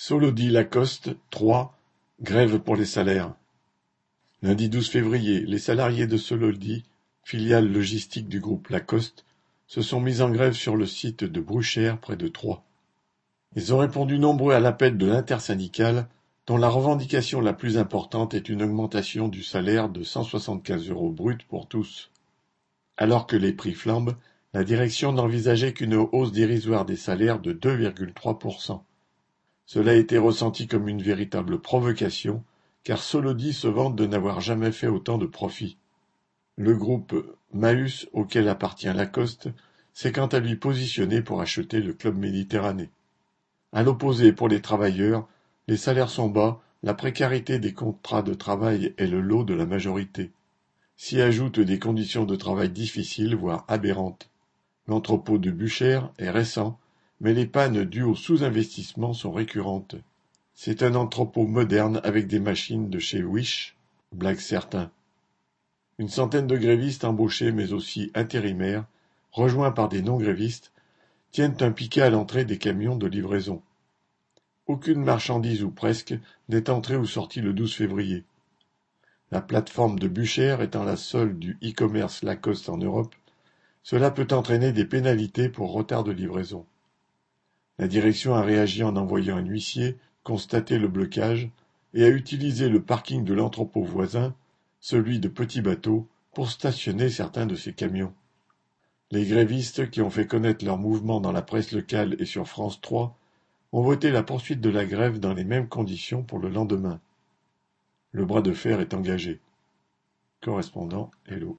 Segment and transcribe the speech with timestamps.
[0.00, 1.76] Solody Lacoste, trois,
[2.22, 3.34] grève pour les salaires.
[4.42, 6.84] Lundi 12 février, les salariés de Solody,
[7.24, 9.24] filiale logistique du groupe Lacoste,
[9.66, 12.62] se sont mis en grève sur le site de Bruchères près de Troyes.
[13.56, 16.06] Ils ont répondu nombreux à l'appel de l'intersyndicale,
[16.46, 21.42] dont la revendication la plus importante est une augmentation du salaire de 175 euros brut
[21.48, 22.12] pour tous.
[22.98, 24.14] Alors que les prix flambent,
[24.54, 28.82] la direction n'envisageait qu'une hausse dérisoire des salaires de 2,3%.
[29.68, 32.42] Cela a été ressenti comme une véritable provocation,
[32.84, 35.76] car Solody se vante de n'avoir jamais fait autant de profit.
[36.56, 37.14] Le groupe
[37.52, 39.50] Maüs, auquel appartient Lacoste,
[39.92, 42.88] s'est quant à lui positionné pour acheter le club méditerranéen.
[43.74, 45.28] À l'opposé, pour les travailleurs,
[45.66, 49.66] les salaires sont bas, la précarité des contrats de travail est le lot de la
[49.66, 50.30] majorité.
[50.96, 54.30] S'y ajoutent des conditions de travail difficiles, voire aberrantes.
[54.86, 56.78] L'entrepôt de Buchère est récent,
[57.20, 59.96] mais les pannes dues au sous-investissement sont récurrentes.
[60.54, 63.76] C'est un entrepôt moderne avec des machines de chez Wish,
[64.12, 64.90] blague certains.
[65.98, 68.86] Une centaine de grévistes embauchés mais aussi intérimaires,
[69.32, 70.72] rejoints par des non-grévistes,
[71.32, 73.62] tiennent un piquet à l'entrée des camions de livraison.
[74.66, 76.14] Aucune marchandise ou presque
[76.48, 78.24] n'est entrée ou sortie le 12 février.
[79.30, 83.14] La plateforme de Buchère étant la seule du e-commerce Lacoste en Europe,
[83.82, 86.66] cela peut entraîner des pénalités pour retard de livraison.
[87.78, 91.48] La direction a réagi en envoyant un huissier constater le blocage
[91.94, 94.34] et a utilisé le parking de l'entrepôt voisin,
[94.80, 98.12] celui de Petit Bateau, pour stationner certains de ses camions.
[99.10, 102.80] Les grévistes, qui ont fait connaître leur mouvement dans la presse locale et sur France
[102.82, 103.16] 3,
[103.72, 107.00] ont voté la poursuite de la grève dans les mêmes conditions pour le lendemain.
[108.12, 109.40] Le bras de fer est engagé.
[110.42, 111.56] Correspondant Hello.